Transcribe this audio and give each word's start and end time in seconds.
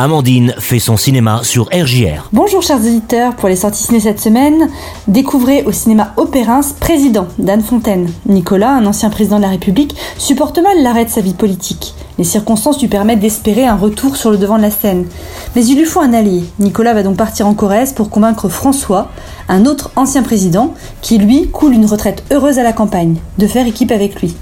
Amandine 0.00 0.54
fait 0.60 0.78
son 0.78 0.96
cinéma 0.96 1.40
sur 1.42 1.64
RJR. 1.72 2.28
Bonjour 2.32 2.62
chers 2.62 2.76
auditeurs, 2.76 3.34
pour 3.34 3.48
les 3.48 3.56
sorties 3.56 3.82
ciné 3.82 3.98
cette 3.98 4.20
semaine, 4.20 4.68
découvrez 5.08 5.64
au 5.64 5.72
cinéma 5.72 6.12
Opérins 6.16 6.60
Président 6.78 7.26
d'Anne 7.40 7.62
Fontaine. 7.62 8.08
Nicolas, 8.26 8.70
un 8.70 8.86
ancien 8.86 9.10
président 9.10 9.38
de 9.38 9.42
la 9.42 9.48
République, 9.48 9.96
supporte 10.16 10.60
mal 10.60 10.84
l'arrêt 10.84 11.04
de 11.04 11.10
sa 11.10 11.20
vie 11.20 11.34
politique. 11.34 11.94
Les 12.16 12.22
circonstances 12.22 12.80
lui 12.80 12.86
permettent 12.86 13.18
d'espérer 13.18 13.66
un 13.66 13.74
retour 13.74 14.16
sur 14.16 14.30
le 14.30 14.36
devant 14.36 14.58
de 14.58 14.62
la 14.62 14.70
scène. 14.70 15.08
Mais 15.56 15.66
il 15.66 15.76
lui 15.76 15.84
faut 15.84 16.00
un 16.00 16.12
allié. 16.12 16.44
Nicolas 16.60 16.94
va 16.94 17.02
donc 17.02 17.16
partir 17.16 17.48
en 17.48 17.54
Corrèze 17.54 17.92
pour 17.92 18.08
convaincre 18.08 18.48
François, 18.48 19.10
un 19.48 19.66
autre 19.66 19.90
ancien 19.96 20.22
président, 20.22 20.74
qui 21.02 21.18
lui 21.18 21.48
coule 21.48 21.74
une 21.74 21.86
retraite 21.86 22.22
heureuse 22.30 22.60
à 22.60 22.62
la 22.62 22.72
campagne, 22.72 23.16
de 23.38 23.48
faire 23.48 23.66
équipe 23.66 23.90
avec 23.90 24.20
lui. 24.20 24.36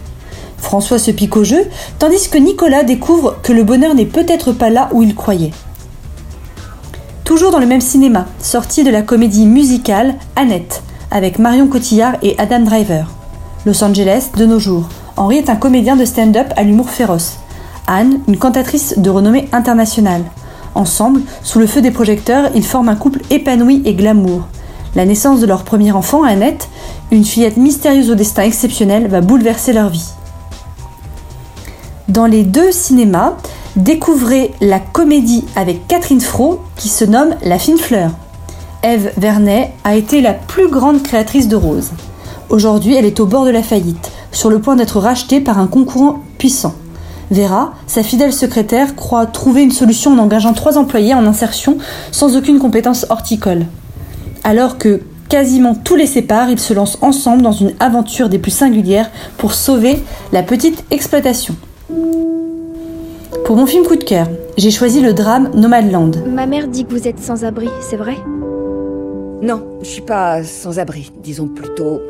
François 0.67 0.99
se 0.99 1.13
pique 1.13 1.37
au 1.37 1.45
jeu, 1.45 1.65
tandis 2.01 2.29
que 2.29 2.39
Nicolas 2.39 2.83
découvre 2.83 3.37
que 3.41 3.53
le 3.53 3.63
bonheur 3.63 3.95
n'est 3.95 4.05
peut-être 4.05 4.51
pas 4.51 4.69
là 4.69 4.89
où 4.91 5.05
il 5.05 5.15
croyait. 5.15 5.53
Toujours 7.23 7.53
dans 7.53 7.61
le 7.61 7.67
même 7.67 7.81
cinéma, 7.81 8.27
sortie 8.41 8.83
de 8.83 8.91
la 8.91 9.03
comédie 9.03 9.47
musicale 9.47 10.17
Annette, 10.35 10.83
avec 11.13 11.39
Marion 11.39 11.69
Cotillard 11.69 12.17
et 12.21 12.35
Adam 12.39 12.63
Driver. 12.63 13.09
Los 13.65 13.85
Angeles, 13.85 14.31
de 14.37 14.45
nos 14.45 14.59
jours. 14.59 14.89
Henri 15.17 15.37
est 15.37 15.51
un 15.51 15.55
comédien 15.55 15.95
de 15.95 16.05
stand-up 16.05 16.49
à 16.57 16.65
l'humour 16.65 16.91
féroce. 16.91 17.37
Anne, 17.87 18.19
une 18.27 18.37
cantatrice 18.37 18.99
de 18.99 19.09
renommée 19.09 19.49
internationale. 19.53 20.25
Ensemble, 20.75 21.21
sous 21.45 21.61
le 21.61 21.69
feu 21.69 21.81
des 21.81 21.93
projecteurs, 21.93 22.51
ils 22.57 22.67
forment 22.67 22.89
un 22.89 22.97
couple 22.97 23.21
épanoui 23.31 23.83
et 23.85 23.95
glamour. 23.95 24.49
La 24.97 25.05
naissance 25.05 25.39
de 25.39 25.47
leur 25.47 25.63
premier 25.63 25.93
enfant, 25.93 26.25
Annette, 26.25 26.69
une 27.13 27.25
fillette 27.25 27.57
mystérieuse 27.57 28.11
au 28.11 28.17
destin 28.17 28.43
exceptionnel, 28.43 29.07
va 29.07 29.21
bouleverser 29.21 29.73
leur 29.73 29.91
vie. 29.91 30.11
Dans 32.09 32.27
les 32.27 32.45
deux 32.45 32.71
cinémas, 32.71 33.33
découvrez 33.75 34.53
la 34.61 34.79
comédie 34.79 35.45
avec 35.57 35.89
Catherine 35.89 36.21
Fro 36.21 36.61
qui 36.77 36.89
se 36.89 37.05
nomme 37.05 37.35
La 37.43 37.59
fine 37.59 37.79
fleur. 37.79 38.13
Ève 38.85 39.13
Vernet 39.17 39.73
a 39.83 39.97
été 39.97 40.21
la 40.21 40.33
plus 40.33 40.69
grande 40.69 41.03
créatrice 41.03 41.49
de 41.49 41.57
roses. 41.57 41.91
Aujourd'hui, 42.49 42.95
elle 42.95 43.07
est 43.07 43.19
au 43.19 43.27
bord 43.27 43.45
de 43.45 43.51
la 43.51 43.65
faillite, 43.65 44.13
sur 44.31 44.51
le 44.51 44.61
point 44.61 44.77
d'être 44.77 45.01
rachetée 45.01 45.41
par 45.41 45.59
un 45.59 45.67
concurrent 45.67 46.21
puissant. 46.39 46.75
Vera, 47.33 47.73
sa 47.89 48.05
fidèle 48.05 48.33
secrétaire, 48.33 48.95
croit 48.95 49.27
trouver 49.27 49.63
une 49.63 49.73
solution 49.73 50.13
en 50.13 50.19
engageant 50.19 50.53
trois 50.53 50.79
employés 50.79 51.15
en 51.15 51.27
insertion 51.27 51.77
sans 52.13 52.37
aucune 52.37 52.61
compétence 52.61 53.05
horticole. 53.11 53.67
Alors 54.45 54.79
que 54.79 55.01
quasiment 55.29 55.75
tous 55.75 55.97
les 55.97 56.07
séparent, 56.07 56.51
ils 56.51 56.61
se 56.61 56.73
lancent 56.73 56.99
ensemble 57.01 57.43
dans 57.43 57.51
une 57.51 57.75
aventure 57.81 58.29
des 58.29 58.39
plus 58.39 58.53
singulières 58.53 59.11
pour 59.39 59.55
sauver 59.55 60.01
la 60.31 60.45
petite 60.45 60.85
exploitation. 60.93 61.57
Pour 63.47 63.55
mon 63.55 63.67
film 63.67 63.85
coup 63.87 63.95
de 63.95 64.03
cœur, 64.03 64.27
j'ai 64.59 64.73
choisi 64.73 65.01
le 65.01 65.15
drame 65.15 65.53
Nomadland. 65.55 66.11
Ma 66.27 66.47
mère 66.47 66.67
dit 66.67 66.85
que 66.85 66.91
vous 66.91 67.07
êtes 67.07 67.21
sans 67.21 67.45
abri, 67.45 67.69
c'est 67.81 67.97
vrai? 67.97 68.17
Non, 69.41 69.63
je 69.83 69.87
suis 69.87 70.03
pas 70.03 70.43
sans 70.43 70.81
abri, 70.81 71.13
disons 71.23 71.47
plutôt 71.47 72.01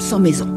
sans 0.00 0.18
maison. 0.18 0.48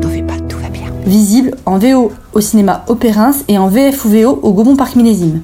T'en 0.00 0.08
fais 0.08 0.22
pas, 0.22 0.40
tout 0.48 0.56
va 0.56 0.70
bien. 0.70 0.90
Visible 1.04 1.56
en 1.66 1.76
VO 1.76 2.10
au 2.32 2.40
cinéma 2.40 2.86
Opérins 2.88 3.34
et 3.48 3.58
en 3.58 3.68
VF 3.68 4.06
ou 4.06 4.08
VO 4.08 4.40
au 4.42 4.52
Gaumont 4.54 4.76
Parc 4.76 4.96
Millésime. 4.96 5.42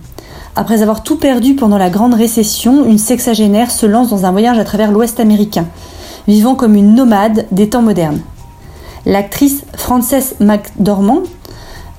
Après 0.57 0.81
avoir 0.81 1.03
tout 1.03 1.17
perdu 1.17 1.55
pendant 1.55 1.77
la 1.77 1.91
grande 1.91 2.15
récession, 2.15 2.87
une 2.87 2.97
sexagénaire 2.97 3.71
se 3.71 3.85
lance 3.85 4.09
dans 4.09 4.25
un 4.25 4.33
voyage 4.33 4.59
à 4.59 4.65
travers 4.65 4.93
l'Ouest 4.93 5.21
américain, 5.21 5.67
vivant 6.27 6.55
comme 6.55 6.75
une 6.75 6.95
nomade 6.95 7.45
des 7.53 7.69
temps 7.69 7.83
modernes. 7.83 8.23
L'actrice 9.05 9.65
Frances 9.75 10.35
McDormand 10.41 11.25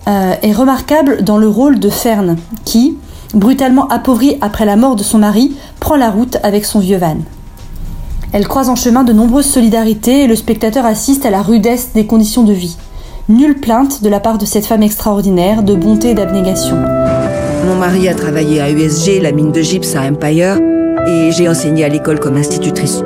euh, 0.08 0.34
est 0.42 0.54
remarquable 0.54 1.24
dans 1.24 1.38
le 1.38 1.48
rôle 1.48 1.80
de 1.80 1.90
Fern, 1.90 2.38
qui, 2.66 2.98
brutalement 3.34 3.88
appauvrie 3.88 4.38
après 4.42 4.66
la 4.66 4.76
mort 4.76 4.96
de 4.96 5.04
son 5.04 5.18
mari, 5.18 5.56
prend 5.80 5.96
la 5.96 6.10
route 6.10 6.38
avec 6.44 6.66
son 6.66 6.80
vieux 6.80 6.98
van. 6.98 7.18
Elle 8.34 8.48
croise 8.48 8.70
en 8.70 8.76
chemin 8.76 9.04
de 9.04 9.14
nombreuses 9.14 9.46
solidarités 9.46 10.24
et 10.24 10.28
le 10.28 10.36
spectateur 10.36 10.86
assiste 10.86 11.26
à 11.26 11.30
la 11.30 11.42
rudesse 11.42 11.92
des 11.94 12.06
conditions 12.06 12.44
de 12.44 12.54
vie. 12.54 12.78
Nulle 13.30 13.60
plainte 13.60 14.02
de 14.02 14.10
la 14.10 14.20
part 14.20 14.38
de 14.38 14.46
cette 14.46 14.66
femme 14.66 14.84
extraordinaire, 14.84 15.64
de 15.64 15.76
bonté 15.76 16.10
et 16.10 16.14
d'abnégation. 16.16 16.76
Mon 17.66 17.76
mari 17.76 18.10
a 18.10 18.16
travaillé 18.16 18.60
à 18.60 18.70
USG, 18.72 19.22
la 19.22 19.32
mine 19.32 19.52
de 19.52 19.62
gypse 19.62 19.96
à 19.96 20.02
Empire, 20.02 20.58
et 21.08 21.32
j'ai 21.32 21.48
enseigné 21.48 21.86
à 21.86 21.90
l'école 21.90 22.20
comme 22.20 22.36
institutrice. 22.36 23.02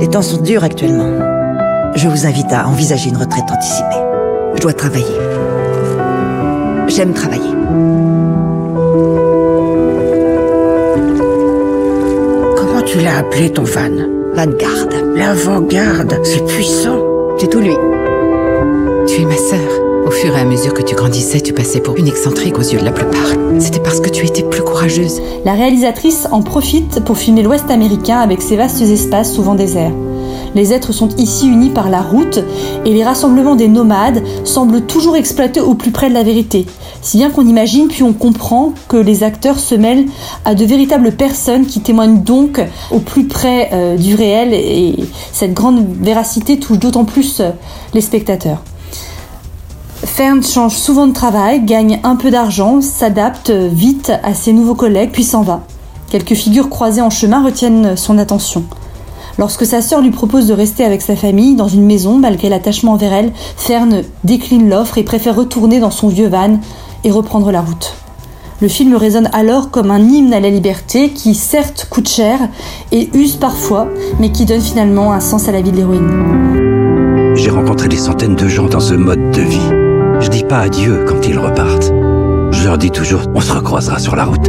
Les 0.00 0.08
temps 0.08 0.22
sont 0.22 0.40
durs 0.40 0.64
actuellement. 0.64 1.10
Je 1.94 2.08
vous 2.08 2.24
invite 2.24 2.52
à 2.52 2.68
envisager 2.68 3.10
une 3.10 3.16
retraite 3.16 3.50
anticipée. 3.50 4.00
Je 4.54 4.60
dois 4.60 4.72
travailler. 4.72 5.49
J'aime 6.90 7.12
travailler. 7.14 7.52
Comment 12.56 12.82
tu 12.84 12.98
l'as 12.98 13.18
appelé 13.18 13.50
ton 13.52 13.62
van? 13.62 13.90
Vanguard. 14.34 14.88
L'avant-garde, 15.14 16.18
c'est 16.24 16.44
puissant. 16.46 16.98
C'est 17.38 17.48
tout 17.48 17.60
lui. 17.60 17.76
Tu 19.06 19.22
es 19.22 19.24
ma 19.24 19.36
sœur. 19.36 19.60
Au 20.04 20.10
fur 20.10 20.36
et 20.36 20.40
à 20.40 20.44
mesure 20.44 20.74
que 20.74 20.82
tu 20.82 20.96
grandissais, 20.96 21.40
tu 21.40 21.52
passais 21.52 21.80
pour 21.80 21.96
une 21.96 22.08
excentrique 22.08 22.58
aux 22.58 22.62
yeux 22.62 22.80
de 22.80 22.84
la 22.84 22.90
plupart. 22.90 23.36
C'était 23.60 23.80
parce 23.80 24.00
que 24.00 24.10
tu 24.10 24.26
étais 24.26 24.42
plus 24.42 24.62
courageuse. 24.62 25.22
La 25.44 25.52
réalisatrice 25.52 26.26
en 26.32 26.42
profite 26.42 27.04
pour 27.04 27.16
filmer 27.16 27.44
l'Ouest 27.44 27.70
américain 27.70 28.18
avec 28.18 28.42
ses 28.42 28.56
vastes 28.56 28.82
espaces 28.82 29.32
souvent 29.32 29.54
déserts. 29.54 29.92
Les 30.54 30.72
êtres 30.72 30.92
sont 30.92 31.08
ici 31.16 31.48
unis 31.48 31.70
par 31.70 31.90
la 31.90 32.02
route 32.02 32.40
et 32.84 32.92
les 32.92 33.04
rassemblements 33.04 33.54
des 33.54 33.68
nomades 33.68 34.22
semblent 34.44 34.82
toujours 34.82 35.16
exploités 35.16 35.60
au 35.60 35.74
plus 35.74 35.92
près 35.92 36.08
de 36.08 36.14
la 36.14 36.22
vérité. 36.22 36.66
Si 37.02 37.18
bien 37.18 37.30
qu'on 37.30 37.46
imagine 37.46 37.88
puis 37.88 38.02
on 38.02 38.12
comprend 38.12 38.72
que 38.88 38.96
les 38.96 39.22
acteurs 39.22 39.58
se 39.58 39.74
mêlent 39.74 40.06
à 40.44 40.54
de 40.54 40.64
véritables 40.64 41.12
personnes 41.12 41.66
qui 41.66 41.80
témoignent 41.80 42.22
donc 42.22 42.60
au 42.90 42.98
plus 42.98 43.26
près 43.26 43.70
euh, 43.72 43.96
du 43.96 44.14
réel 44.14 44.52
et 44.52 44.96
cette 45.32 45.54
grande 45.54 45.84
véracité 46.00 46.58
touche 46.58 46.78
d'autant 46.78 47.04
plus 47.04 47.40
euh, 47.40 47.50
les 47.94 48.00
spectateurs. 48.00 48.62
Fern 50.04 50.42
change 50.42 50.74
souvent 50.74 51.06
de 51.06 51.12
travail, 51.12 51.62
gagne 51.64 52.00
un 52.02 52.16
peu 52.16 52.30
d'argent, 52.30 52.80
s'adapte 52.80 53.50
vite 53.50 54.12
à 54.22 54.34
ses 54.34 54.52
nouveaux 54.52 54.74
collègues 54.74 55.10
puis 55.12 55.24
s'en 55.24 55.42
va. 55.42 55.62
Quelques 56.10 56.34
figures 56.34 56.68
croisées 56.68 57.02
en 57.02 57.10
chemin 57.10 57.44
retiennent 57.44 57.96
son 57.96 58.18
attention. 58.18 58.64
Lorsque 59.38 59.66
sa 59.66 59.82
sœur 59.82 60.02
lui 60.02 60.10
propose 60.10 60.46
de 60.46 60.54
rester 60.54 60.84
avec 60.84 61.02
sa 61.02 61.16
famille 61.16 61.54
dans 61.54 61.68
une 61.68 61.84
maison, 61.84 62.18
malgré 62.18 62.48
l'attachement 62.48 62.92
envers 62.92 63.12
elle, 63.12 63.32
Fern 63.56 64.02
décline 64.24 64.68
l'offre 64.68 64.98
et 64.98 65.02
préfère 65.02 65.36
retourner 65.36 65.80
dans 65.80 65.90
son 65.90 66.08
vieux 66.08 66.28
van 66.28 66.58
et 67.04 67.10
reprendre 67.10 67.50
la 67.50 67.60
route. 67.60 67.94
Le 68.60 68.68
film 68.68 68.94
résonne 68.94 69.30
alors 69.32 69.70
comme 69.70 69.90
un 69.90 70.00
hymne 70.00 70.34
à 70.34 70.40
la 70.40 70.50
liberté 70.50 71.10
qui 71.10 71.34
certes 71.34 71.86
coûte 71.88 72.08
cher 72.08 72.38
et 72.92 73.08
use 73.14 73.36
parfois, 73.36 73.88
mais 74.18 74.32
qui 74.32 74.44
donne 74.44 74.60
finalement 74.60 75.12
un 75.12 75.20
sens 75.20 75.48
à 75.48 75.52
la 75.52 75.62
vie 75.62 75.72
de 75.72 75.76
l'héroïne. 75.76 77.34
J'ai 77.36 77.50
rencontré 77.50 77.88
des 77.88 77.96
centaines 77.96 78.36
de 78.36 78.48
gens 78.48 78.66
dans 78.66 78.80
ce 78.80 78.92
mode 78.92 79.30
de 79.30 79.40
vie. 79.40 79.70
Je 80.20 80.28
dis 80.28 80.44
pas 80.44 80.58
adieu 80.58 81.06
quand 81.08 81.26
ils 81.26 81.38
repartent. 81.38 81.90
Je 82.50 82.64
leur 82.64 82.76
dis 82.76 82.90
toujours 82.90 83.22
on 83.34 83.40
se 83.40 83.52
recroisera 83.52 83.98
sur 83.98 84.14
la 84.14 84.26
route. 84.26 84.48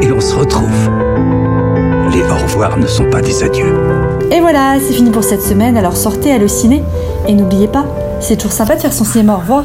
Et 0.00 0.10
on 0.10 0.20
se 0.20 0.34
retrouve. 0.34 1.09
Les 2.12 2.22
au 2.22 2.34
revoir 2.34 2.76
ne 2.76 2.86
sont 2.86 3.08
pas 3.08 3.20
des 3.20 3.44
adieux. 3.44 3.72
Et 4.32 4.40
voilà, 4.40 4.78
c'est 4.80 4.92
fini 4.92 5.10
pour 5.10 5.22
cette 5.22 5.42
semaine, 5.42 5.76
alors 5.76 5.96
sortez 5.96 6.32
à 6.32 6.38
le 6.38 6.48
ciné. 6.48 6.82
Et 7.28 7.34
n'oubliez 7.34 7.68
pas, 7.68 7.84
c'est 8.20 8.36
toujours 8.36 8.52
sympa 8.52 8.74
de 8.74 8.80
faire 8.80 8.92
son 8.92 9.04
cinéma 9.04 9.34
au 9.34 9.38
revoir. 9.38 9.64